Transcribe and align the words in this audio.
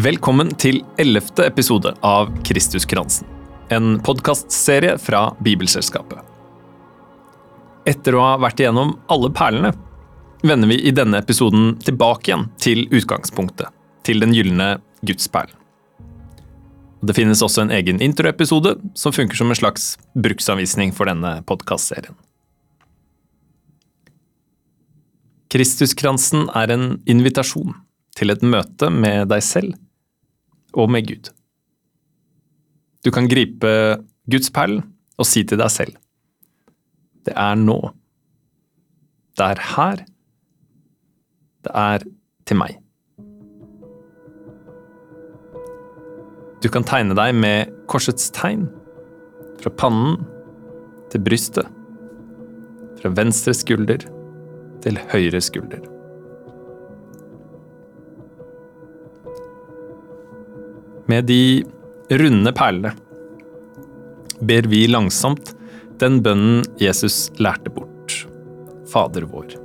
Velkommen 0.00 0.48
til 0.56 0.78
ellevte 1.02 1.44
episode 1.44 1.90
av 2.06 2.30
Kristuskransen. 2.46 3.26
En 3.74 3.98
podkastserie 4.00 4.94
fra 5.02 5.26
Bibelselskapet. 5.44 6.22
Etter 7.90 8.16
å 8.16 8.22
ha 8.22 8.38
vært 8.40 8.62
igjennom 8.62 8.94
alle 9.12 9.28
perlene, 9.36 9.72
vender 10.46 10.70
vi 10.70 10.78
i 10.88 10.92
denne 10.96 11.20
episoden 11.20 11.74
tilbake 11.84 12.30
igjen 12.30 12.46
til 12.62 12.86
utgangspunktet. 12.86 13.68
Til 14.06 14.22
den 14.24 14.32
gylne 14.32 14.70
gudsperlen. 15.04 15.58
Det 17.04 17.18
finnes 17.18 17.44
også 17.44 17.66
en 17.66 17.74
egen 17.76 18.00
introepisode 18.00 18.78
som 18.96 19.12
funker 19.12 19.36
som 19.36 19.52
en 19.52 19.60
slags 19.60 19.90
bruksanvisning 20.16 20.94
for 20.96 21.12
denne 21.12 21.34
podkastserien. 21.50 22.16
Kristuskransen 25.52 26.48
er 26.56 26.72
en 26.72 26.90
invitasjon 27.10 27.76
til 28.16 28.32
et 28.32 28.48
møte 28.56 28.88
med 28.94 29.28
deg 29.34 29.44
selv 29.44 29.76
og 30.74 30.90
med 30.90 31.08
Gud. 31.08 31.30
Du 33.04 33.10
kan 33.14 33.28
gripe 33.30 33.70
Guds 34.30 34.50
perl 34.52 34.80
og 35.20 35.28
si 35.28 35.42
til 35.44 35.60
deg 35.60 35.72
selv 35.72 35.96
Det 37.26 37.34
er 37.36 37.56
nå. 37.56 37.78
Det 39.36 39.46
er 39.46 39.60
her. 39.76 40.04
Det 41.64 41.72
er 41.76 42.04
til 42.48 42.56
meg. 42.60 42.78
Du 46.60 46.68
kan 46.72 46.84
tegne 46.84 47.16
deg 47.16 47.36
med 47.36 47.72
korsets 47.88 48.30
tegn. 48.36 48.66
Fra 49.60 49.72
pannen 49.76 50.18
til 51.12 51.24
brystet. 51.24 51.68
Fra 53.00 53.12
venstre 53.16 53.56
skulder 53.56 54.04
til 54.84 55.00
høyre 55.12 55.40
skulder. 55.44 55.99
Med 61.10 61.26
de 61.26 61.64
runde 62.20 62.52
perlene 62.54 62.92
ber 64.46 64.66
vi 64.70 64.84
langsomt 64.88 65.54
den 66.00 66.20
bønnen 66.24 66.62
Jesus 66.80 67.16
lærte 67.42 67.72
bort. 67.74 68.14
Fader 68.92 69.26
vår. 69.32 69.56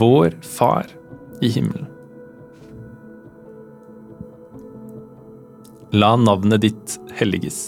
Vår 0.00 0.34
Far 0.56 0.88
i 1.44 1.52
himmelen. 1.58 1.86
La 5.92 6.16
navnet 6.16 6.64
ditt 6.64 6.98
helliges. 7.20 7.60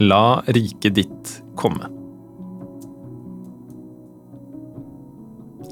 La 0.00 0.40
riket 0.46 1.00
ditt 1.02 1.38
komme. 1.58 1.97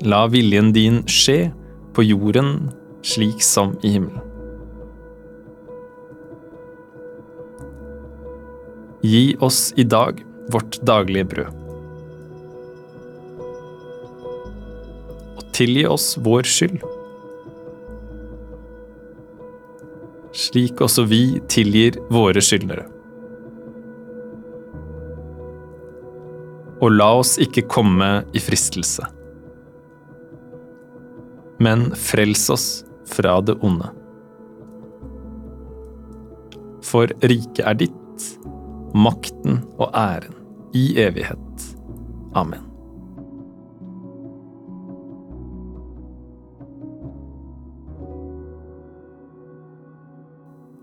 La 0.07 0.21
viljen 0.31 0.69
din 0.71 1.01
skje 1.11 1.49
på 1.97 2.05
jorden 2.07 2.69
slik 3.03 3.41
som 3.43 3.73
i 3.83 3.91
himmelen. 3.97 4.23
Gi 9.03 9.23
oss 9.43 9.73
i 9.75 9.83
dag 9.83 10.21
vårt 10.55 10.79
daglige 10.87 11.27
brød. 11.33 11.65
Og 15.41 15.43
tilgi 15.59 15.83
oss 15.91 16.07
vår 16.23 16.47
skyld. 16.55 16.87
Slik 20.47 20.87
også 20.87 21.09
vi 21.11 21.23
tilgir 21.51 21.99
våre 22.15 22.45
skyldnere. 22.45 22.87
Og 26.79 26.95
la 26.95 27.13
oss 27.25 27.39
ikke 27.43 27.67
komme 27.75 28.21
i 28.31 28.47
fristelse 28.47 29.16
men 31.59 31.89
frels 31.97 32.51
oss 32.51 32.67
fra 33.11 33.41
det 33.41 33.57
onde. 33.65 33.91
For 36.87 37.11
riket 37.27 37.65
er 37.67 37.79
ditt, 37.81 38.31
makten 38.95 39.63
og 39.77 39.91
æren 39.97 40.37
i 40.77 40.89
evighet. 41.03 41.69
Amen. 42.37 42.63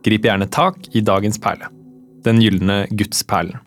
Grip 0.04 0.26
gjerne 0.28 0.50
tak 0.52 0.90
i 0.92 1.02
dagens 1.06 1.40
perle, 1.40 1.70
den 2.26 2.42
gylne 2.44 2.84
gudsperlen. 2.92 3.62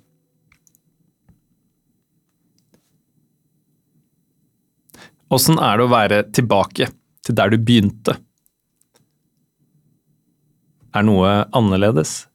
Åssen 5.33 5.59
er 5.59 5.79
det 5.79 5.87
å 5.87 5.91
være 5.91 6.23
tilbake 6.37 6.89
til 7.27 7.37
der 7.39 7.51
du 7.51 7.59
begynte? 7.59 8.15
Er 10.95 11.05
noe 11.07 11.33
annerledes? 11.57 12.27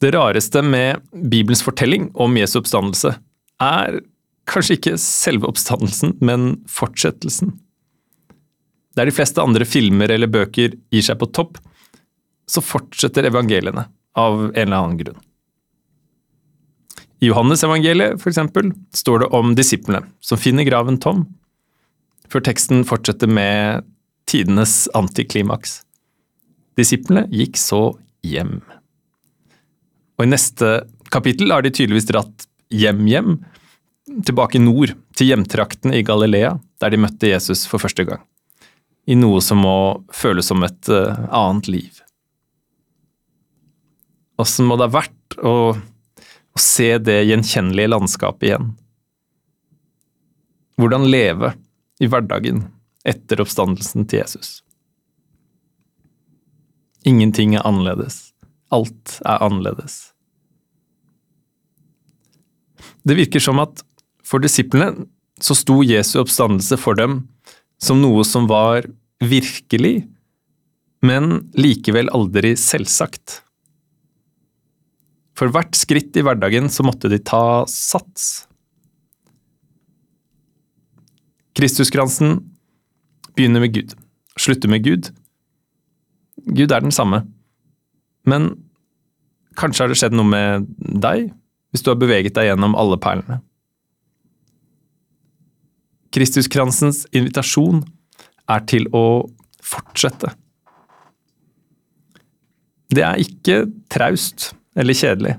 Det 0.00 0.10
rareste 0.14 0.62
med 0.64 1.04
Bibelens 1.12 1.62
fortelling 1.64 2.08
om 2.20 2.36
Jesu 2.36 2.58
oppstandelse 2.60 3.14
er 3.62 4.00
kanskje 4.50 4.78
ikke 4.78 4.96
selve 5.00 5.48
oppstandelsen, 5.48 6.16
men 6.20 6.58
fortsettelsen. 6.68 7.54
Der 8.96 9.08
de 9.08 9.14
fleste 9.14 9.42
andre 9.42 9.66
filmer 9.68 10.12
eller 10.12 10.30
bøker 10.30 10.74
gir 10.92 11.04
seg 11.04 11.20
på 11.20 11.30
topp, 11.32 11.60
så 12.48 12.60
fortsetter 12.64 13.28
evangeliene 13.30 13.86
av 14.20 14.50
en 14.50 14.66
eller 14.66 14.76
annen 14.76 14.98
grunn. 15.00 15.22
I 17.22 17.30
Johannes-evangeliet 17.30 18.20
for 18.20 18.32
eksempel, 18.32 18.72
står 18.94 19.24
det 19.24 19.32
om 19.36 19.54
disiplene 19.56 20.02
som 20.24 20.40
finner 20.40 20.66
graven 20.66 20.98
tom, 21.00 21.26
før 22.30 22.44
teksten 22.44 22.82
fortsetter 22.88 23.30
med 23.30 23.84
tidenes 24.30 24.88
antiklimaks. 24.96 25.82
Disiplene 26.78 27.28
gikk 27.30 27.58
så 27.60 27.94
hjem. 28.26 28.58
Og 30.18 30.26
I 30.26 30.30
neste 30.32 30.74
kapittel 31.14 31.52
har 31.54 31.62
de 31.62 31.72
tydeligvis 31.74 32.08
dratt 32.10 32.46
hjem-hjem, 32.74 33.38
tilbake 34.26 34.60
nord, 34.60 34.94
til 35.14 35.30
hjemtraktene 35.30 35.98
i 35.98 36.04
Galilea, 36.06 36.56
der 36.82 36.92
de 36.92 37.00
møtte 37.00 37.30
Jesus 37.30 37.64
for 37.70 37.82
første 37.82 38.06
gang. 38.08 38.22
I 39.06 39.16
noe 39.18 39.40
som 39.44 39.60
må 39.62 39.76
føles 40.16 40.48
som 40.48 40.64
et 40.64 40.90
uh, 40.90 41.14
annet 41.28 41.68
liv. 41.70 42.00
Åssen 44.40 44.66
må 44.66 44.78
det 44.80 44.88
ha 44.88 44.96
vært 44.96 45.36
å 45.38 45.54
å 46.54 46.62
se 46.62 46.94
det 47.02 47.20
gjenkjennelige 47.26 47.90
landskapet 47.90 48.48
igjen. 48.48 48.72
Hvordan 50.78 51.06
leve 51.10 51.54
i 52.02 52.08
hverdagen 52.10 52.64
etter 53.06 53.42
oppstandelsen 53.44 54.06
til 54.08 54.22
Jesus. 54.22 54.62
Ingenting 57.04 57.54
er 57.58 57.66
annerledes. 57.68 58.32
Alt 58.72 59.18
er 59.28 59.42
annerledes. 59.44 60.14
Det 63.04 63.16
virker 63.18 63.42
som 63.44 63.60
at 63.60 63.84
for 64.24 64.40
disiplene 64.40 65.06
så 65.42 65.56
sto 65.58 65.82
Jesu 65.84 66.16
oppstandelse 66.22 66.78
for 66.80 66.96
dem 66.96 67.24
som 67.82 68.00
noe 68.00 68.24
som 68.24 68.48
var 68.48 68.86
virkelig, 69.20 70.06
men 71.04 71.50
likevel 71.58 72.08
aldri 72.16 72.54
selvsagt. 72.56 73.42
For 75.34 75.50
hvert 75.50 75.74
skritt 75.74 76.14
i 76.16 76.22
hverdagen 76.22 76.70
så 76.70 76.86
måtte 76.86 77.10
de 77.10 77.18
ta 77.18 77.64
sats. 77.70 78.46
Kristuskransen 81.58 82.38
begynner 83.34 83.62
med 83.62 83.74
Gud, 83.74 83.94
slutter 84.38 84.70
med 84.70 84.84
Gud. 84.86 85.10
Gud 86.46 86.70
er 86.70 86.82
den 86.82 86.94
samme. 86.94 87.24
Men 88.26 88.52
kanskje 89.58 89.84
har 89.84 89.90
det 89.90 89.98
skjedd 90.00 90.14
noe 90.16 90.26
med 90.26 90.70
deg, 90.78 91.28
hvis 91.70 91.82
du 91.82 91.90
har 91.90 91.98
beveget 91.98 92.34
deg 92.38 92.50
gjennom 92.50 92.78
alle 92.78 92.98
perlene. 93.02 93.40
Kristuskransens 96.14 97.04
invitasjon 97.10 97.82
er 98.50 98.66
til 98.70 98.86
å 98.94 99.26
fortsette. 99.64 100.30
Det 102.94 103.02
er 103.02 103.18
ikke 103.18 103.64
traust 103.90 104.52
eller 104.74 104.94
kjedelig. 104.94 105.36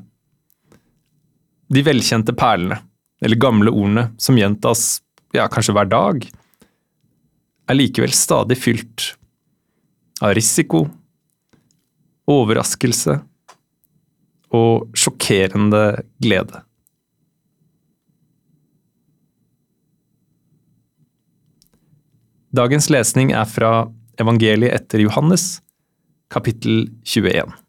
De 1.73 1.83
velkjente 1.83 2.35
perlene, 2.37 2.79
eller 3.23 3.39
gamle 3.41 3.71
ordene, 3.73 4.09
som 4.21 4.37
gjentas 4.37 5.01
ja, 5.35 5.47
kanskje 5.51 5.75
hver 5.75 5.89
dag, 5.91 6.25
er 7.65 7.77
likevel 7.77 8.13
stadig 8.13 8.57
fylt 8.61 9.15
av 10.23 10.35
risiko, 10.37 10.85
overraskelse 12.29 13.17
og 14.55 14.95
sjokkerende 14.97 15.83
glede. 16.21 16.61
Dagens 22.55 22.87
lesning 22.93 23.33
er 23.35 23.47
fra 23.49 23.89
evangeliet 24.21 24.71
etter 24.77 25.01
Johannes, 25.03 25.57
kapittel 26.31 26.85
21. 27.03 27.64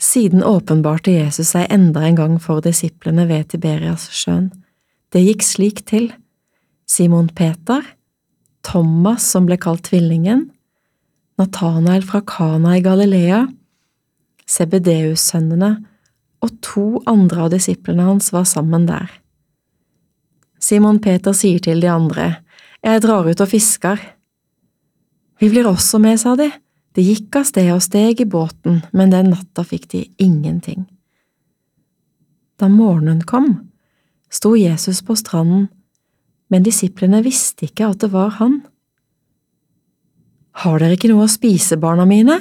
Siden 0.00 0.44
åpenbarte 0.44 1.12
Jesus 1.12 1.52
seg 1.52 1.68
enda 1.72 2.06
en 2.06 2.16
gang 2.16 2.36
for 2.40 2.64
disiplene 2.64 3.26
ved 3.28 3.50
Tiberias 3.52 4.08
sjøen. 4.16 4.48
Det 5.12 5.20
gikk 5.20 5.44
slik 5.44 5.82
til. 5.90 6.08
Simon 6.88 7.28
Peter, 7.28 7.84
Thomas 8.66 9.26
som 9.28 9.44
ble 9.46 9.58
kalt 9.60 9.84
Tvillingen, 9.90 10.48
Nathanael 11.38 12.02
fra 12.04 12.22
Kana 12.26 12.78
i 12.78 12.82
Galilea, 12.84 13.44
Sebedeus-sønnene 14.50 15.70
og 16.42 16.56
to 16.64 16.86
andre 17.08 17.46
av 17.46 17.52
disiplene 17.52 18.08
hans 18.08 18.32
var 18.34 18.48
sammen 18.48 18.88
der. 18.88 19.06
Simon 20.60 20.98
Peter 21.00 21.36
sier 21.36 21.60
til 21.62 21.80
de 21.80 21.88
andre, 21.92 22.40
Jeg 22.82 23.02
drar 23.04 23.28
ut 23.28 23.40
og 23.40 23.48
fisker. 23.48 24.00
Vi 25.38 25.48
blir 25.52 25.66
også 25.68 25.98
med, 26.00 26.16
sa 26.16 26.32
de. 26.36 26.48
De 27.00 27.04
gikk 27.06 27.38
av 27.38 27.46
sted 27.48 27.70
og 27.72 27.80
steg 27.80 28.18
i 28.20 28.26
båten, 28.28 28.82
men 28.92 29.08
den 29.08 29.30
natta 29.32 29.62
fikk 29.64 29.86
de 29.94 30.02
ingenting. 30.20 30.82
Da 32.60 32.68
morgenen 32.68 33.22
kom, 33.24 33.54
sto 34.28 34.50
Jesus 34.52 35.00
på 35.06 35.16
stranden, 35.16 35.70
men 36.52 36.66
disiplene 36.66 37.22
visste 37.24 37.70
ikke 37.70 37.88
at 37.88 38.02
det 38.04 38.10
var 38.12 38.34
han. 38.36 38.58
Har 40.60 40.76
dere 40.84 40.98
ikke 40.98 41.08
noe 41.08 41.24
å 41.24 41.32
spise, 41.32 41.80
barna 41.80 42.04
mine? 42.04 42.36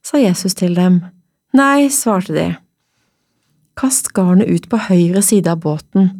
sa 0.00 0.16
Jesus 0.22 0.56
til 0.56 0.72
dem. 0.78 1.02
Nei, 1.52 1.90
svarte 1.92 2.32
de. 2.32 2.46
Kast 3.76 4.08
garnet 4.16 4.48
ut 4.48 4.70
på 4.72 4.80
høyre 4.88 5.20
side 5.20 5.52
av 5.52 5.60
båten, 5.68 6.14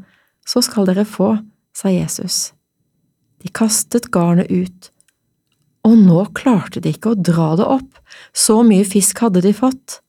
så 0.45 0.61
skal 0.61 0.93
dere 0.93 1.09
få, 1.09 1.39
sa 1.73 1.89
Jesus. 1.89 2.51
De 3.41 3.49
kastet 3.49 4.13
garnet 4.13 4.53
ut, 4.53 4.93
og 5.89 5.97
nå 5.97 6.25
klarte 6.37 6.83
de 6.85 6.93
ikke 6.93 7.15
å 7.15 7.21
dra 7.21 7.55
det 7.59 7.67
opp, 7.69 8.03
så 8.37 8.61
mye 8.67 8.87
fisk 8.89 9.23
hadde 9.25 9.43
de 9.45 9.55
fått. 9.57 10.01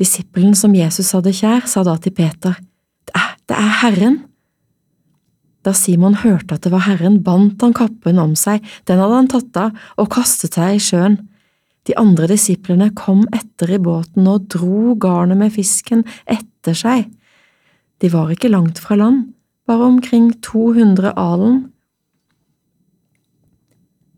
Disippelen 0.00 0.56
som 0.56 0.74
Jesus 0.74 1.12
hadde 1.16 1.34
kjær, 1.36 1.66
sa 1.68 1.84
da 1.86 1.96
til 2.00 2.14
Peter, 2.16 2.58
Det 3.06 3.14
er, 3.16 3.32
det 3.48 3.56
er 3.56 3.72
Herren! 3.82 4.18
Da 5.60 5.74
Simon 5.76 6.14
hørte 6.22 6.56
at 6.56 6.64
det 6.64 6.72
var 6.72 6.86
Herren, 6.86 7.18
bandt 7.22 7.60
han 7.60 7.74
kappen 7.76 8.20
om 8.20 8.32
seg, 8.38 8.64
den 8.88 9.00
hadde 9.02 9.18
han 9.18 9.28
tatt 9.28 9.58
av, 9.60 9.74
og 10.00 10.12
kastet 10.14 10.56
seg 10.56 10.78
i 10.78 10.80
sjøen. 10.80 11.18
De 11.88 11.96
andre 12.00 12.28
disiplene 12.30 12.90
kom 12.96 13.26
etter 13.36 13.74
i 13.76 13.80
båten 13.80 14.28
og 14.28 14.48
dro 14.52 14.94
garnet 15.00 15.40
med 15.40 15.52
fisken 15.52 16.04
etter 16.24 16.76
seg. 16.76 17.08
De 18.00 18.08
var 18.12 18.32
ikke 18.32 18.52
langt 18.52 18.80
fra 18.80 18.96
land, 18.96 19.34
bare 19.68 19.88
omkring 19.88 20.30
200 20.44 21.12
alen. 21.20 21.66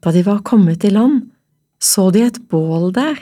Da 0.02 0.10
de 0.10 0.24
var 0.26 0.42
kommet 0.42 0.84
i 0.84 0.90
land, 0.90 1.30
så 1.82 2.10
de 2.10 2.24
et 2.26 2.40
bål 2.50 2.90
der, 2.94 3.18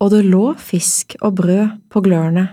og 0.00 0.10
det 0.14 0.24
lå 0.26 0.52
fisk 0.58 1.14
og 1.20 1.36
brød 1.38 1.78
på 1.92 2.02
glørne. 2.04 2.48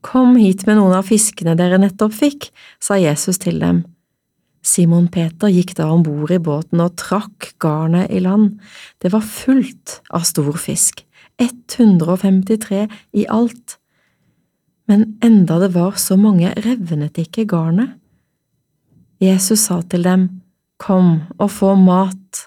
Kom 0.00 0.38
hit 0.40 0.64
med 0.66 0.78
noen 0.80 0.96
av 0.96 1.08
fiskene 1.08 1.54
dere 1.58 1.78
nettopp 1.80 2.14
fikk, 2.16 2.48
sa 2.80 2.96
Jesus 2.96 3.38
til 3.42 3.60
dem. 3.60 3.84
Simon 4.64 5.08
Peter 5.12 5.52
gikk 5.52 5.74
da 5.76 5.88
om 5.92 6.02
bord 6.04 6.32
i 6.32 6.40
båten 6.40 6.80
og 6.84 6.96
trakk 7.00 7.52
garnet 7.60 8.10
i 8.12 8.20
land. 8.24 8.58
Det 9.00 9.12
var 9.12 9.24
fullt 9.24 10.00
av 10.12 10.24
stor 10.28 10.56
fisk, 10.60 11.04
153 11.40 12.86
i 13.16 13.24
alt. 13.28 13.78
Men 14.88 15.16
enda 15.24 15.60
det 15.62 15.72
var 15.76 15.96
så 16.00 16.16
mange, 16.20 16.52
revnet 16.64 17.20
ikke 17.20 17.46
garnet. 17.48 17.96
Jesus 19.20 19.68
sa 19.68 19.80
til 19.84 20.04
dem, 20.04 20.28
Kom 20.80 21.20
og 21.38 21.50
få 21.52 21.74
mat. 21.76 22.46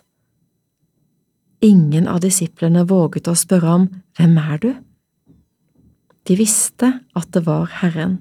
Ingen 1.61 2.07
av 2.09 2.23
disiplene 2.23 2.81
våget 2.89 3.29
å 3.29 3.35
spørre 3.37 3.69
ham, 3.69 3.85
Hvem 4.17 4.37
er 4.37 4.57
du? 4.61 4.71
De 6.27 6.35
visste 6.37 6.89
at 7.15 7.29
det 7.35 7.43
var 7.45 7.69
Herren. 7.81 8.17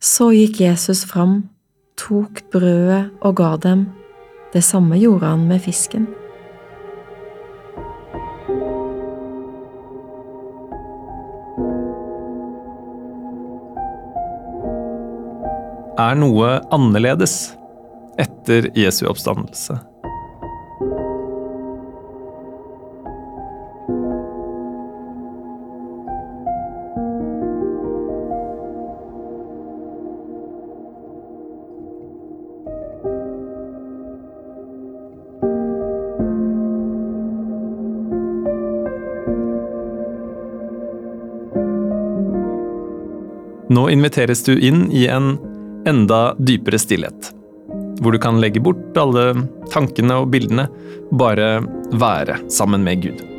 Så 0.00 0.30
gikk 0.32 0.60
Jesus 0.62 1.04
fram, 1.08 1.48
tok 1.98 2.44
brødet 2.52 3.10
og 3.20 3.36
ga 3.40 3.56
dem. 3.60 3.88
Det 4.52 4.62
samme 4.64 4.96
gjorde 5.00 5.26
han 5.26 5.48
med 5.48 5.60
fisken. 5.64 6.06
Er 15.98 16.14
noe 16.14 16.60
annerledes 16.70 17.57
etter 18.18 18.70
Jesu 18.74 19.06
oppstandelse? 19.06 19.78
Nå 43.68 43.90
inviteres 43.92 44.44
du 44.44 44.56
inn 44.58 44.88
i 44.90 45.06
en 45.06 45.36
enda 45.86 46.32
dypere 46.38 46.80
stillhet. 46.80 47.37
Hvor 47.98 48.14
du 48.14 48.20
kan 48.22 48.40
legge 48.42 48.62
bort 48.62 48.96
alle 48.98 49.32
tankene 49.72 50.20
og 50.22 50.30
bildene, 50.34 50.68
bare 51.18 51.58
være 51.98 52.38
sammen 52.52 52.86
med 52.86 53.02
Gud. 53.02 53.37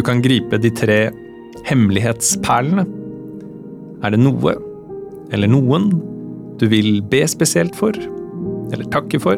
Du 0.00 0.04
kan 0.06 0.22
gripe 0.24 0.56
de 0.56 0.70
tre 0.72 1.10
hemmelighetsperlene. 1.68 2.86
Er 4.00 4.14
det 4.14 4.20
noe, 4.22 4.54
eller 5.28 5.50
noen, 5.52 5.90
du 6.56 6.64
vil 6.72 7.02
be 7.12 7.20
spesielt 7.28 7.76
for, 7.76 7.92
eller 8.72 8.88
takke 8.94 9.20
for? 9.20 9.36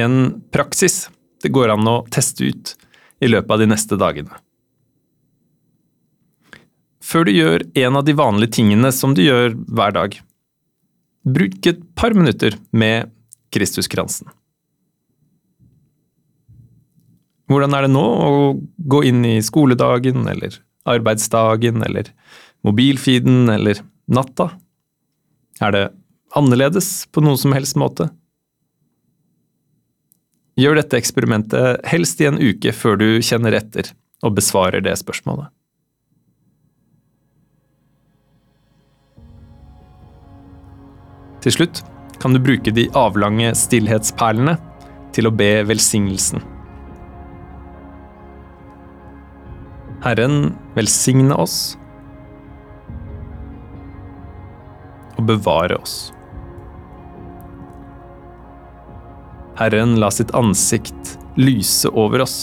En 0.00 0.42
praksis 0.54 1.08
det 1.42 1.52
går 1.52 1.72
an 1.74 1.88
å 1.88 2.00
teste 2.12 2.48
ut 2.50 2.74
i 3.20 3.28
løpet 3.28 3.52
av 3.52 3.60
de 3.60 3.68
neste 3.68 3.98
dagene. 4.00 4.32
Før 7.00 7.26
du 7.26 7.32
gjør 7.34 7.64
en 7.82 7.96
av 7.98 8.04
de 8.06 8.14
vanlige 8.16 8.60
tingene 8.60 8.92
som 8.94 9.16
du 9.16 9.22
gjør 9.24 9.56
hver 9.68 9.94
dag, 9.96 10.18
bruk 11.26 11.66
et 11.66 11.80
par 11.98 12.14
minutter 12.16 12.56
med 12.70 13.10
Kristuskransen. 13.50 14.28
Hvordan 17.50 17.74
er 17.74 17.86
det 17.86 17.94
nå 17.96 18.04
å 18.04 18.34
gå 18.92 19.02
inn 19.08 19.24
i 19.26 19.40
skoledagen 19.42 20.22
eller 20.30 20.60
arbeidsdagen 20.86 21.82
eller 21.82 22.12
mobilfeeden 22.66 23.50
eller 23.50 23.80
natta? 24.06 24.52
Er 25.58 25.74
det 25.74 25.84
annerledes 26.38 27.08
på 27.10 27.24
noen 27.24 27.40
som 27.40 27.56
helst 27.56 27.74
måte? 27.80 28.06
Gjør 30.60 30.76
dette 30.76 30.98
eksperimentet 30.98 31.86
helst 31.88 32.20
i 32.20 32.26
en 32.28 32.36
uke 32.36 32.72
før 32.76 32.98
du 33.00 33.06
kjenner 33.24 33.54
etter 33.56 33.94
og 34.26 34.34
besvarer 34.36 34.82
det 34.84 34.92
spørsmålet. 35.00 35.48
Til 41.40 41.54
slutt 41.56 41.80
kan 42.20 42.36
du 42.36 42.42
bruke 42.44 42.74
de 42.76 42.90
avlange 42.98 43.54
stillhetsperlene 43.56 44.58
til 45.16 45.30
å 45.30 45.32
be 45.32 45.62
velsignelsen. 45.70 46.44
Herren 50.04 50.50
velsigne 50.76 51.36
oss 51.40 51.78
og 55.16 55.24
bevare 55.28 55.80
oss. 55.80 56.10
Herren 59.60 59.98
la 60.00 60.08
sitt 60.10 60.30
ansikt 60.32 61.18
lyse 61.36 61.88
over 61.92 62.22
oss 62.24 62.36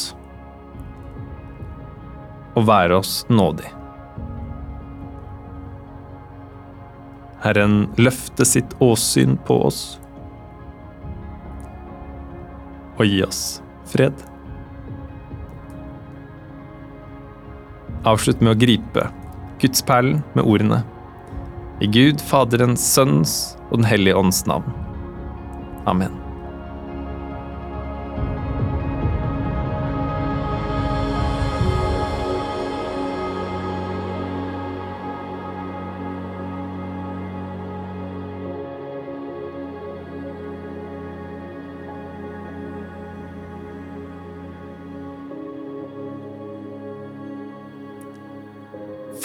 og 2.54 2.68
være 2.70 3.00
oss 3.00 3.24
nådig. 3.30 3.72
Herren 7.42 7.88
løfte 7.98 8.46
sitt 8.46 8.76
åsyn 8.86 9.34
på 9.50 9.58
oss 9.66 9.82
og 12.98 13.02
gi 13.10 13.24
oss 13.26 13.42
fred. 13.90 14.14
Avslutt 18.06 18.46
med 18.46 18.54
å 18.54 18.62
gripe 18.62 19.08
gudsperlen 19.58 20.22
med 20.38 20.46
ordene 20.46 20.84
I 21.82 21.90
Gud 21.90 22.22
Faderens, 22.22 22.86
Sønns 22.94 23.58
og 23.72 23.80
Den 23.80 23.90
hellige 23.90 24.22
ånds 24.22 24.46
navn. 24.46 24.70
Amen. 25.90 26.27